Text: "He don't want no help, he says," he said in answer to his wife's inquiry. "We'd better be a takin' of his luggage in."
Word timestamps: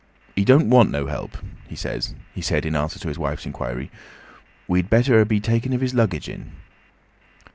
"He 0.35 0.43
don't 0.43 0.67
want 0.71 0.89
no 0.89 1.05
help, 1.05 1.37
he 1.69 1.75
says," 1.75 2.15
he 2.33 2.41
said 2.41 2.65
in 2.65 2.75
answer 2.75 2.97
to 2.97 3.07
his 3.07 3.19
wife's 3.19 3.45
inquiry. 3.45 3.91
"We'd 4.67 4.89
better 4.89 5.23
be 5.25 5.37
a 5.37 5.39
takin' 5.39 5.73
of 5.73 5.81
his 5.81 5.93
luggage 5.93 6.27
in." 6.27 6.53